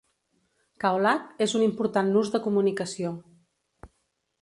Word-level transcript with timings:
Kaolack 0.83 1.45
és 1.47 1.55
un 1.61 1.67
important 1.67 2.11
nus 2.17 2.35
de 2.37 2.43
comunicació. 2.49 3.17